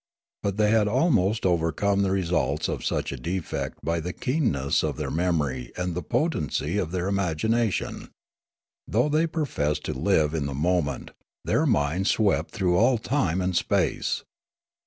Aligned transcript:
But 0.41 0.57
they 0.57 0.71
had 0.71 0.87
almost 0.87 1.45
overcome 1.45 2.01
the 2.01 2.09
results 2.09 2.67
of 2.67 2.83
such 2.83 3.11
a 3.11 3.17
defect 3.17 3.85
b)^ 3.85 4.01
the 4.01 4.13
keenness 4.13 4.81
of 4.81 4.97
their 4.97 5.11
memory 5.11 5.71
and 5.77 5.93
the 5.93 6.01
potency 6.01 6.79
of 6.79 6.89
their 6.89 7.07
imagination. 7.07 8.09
Though 8.87 9.11
the}^ 9.11 9.31
professed 9.31 9.83
to 9.83 9.93
live 9.93 10.33
in 10.33 10.47
the 10.47 10.55
moment, 10.55 11.11
their 11.45 11.67
minds 11.67 12.09
swept 12.09 12.49
through 12.49 12.77
all 12.77 12.97
time 12.97 13.41
and 13.41 13.55
space. 13.55 14.23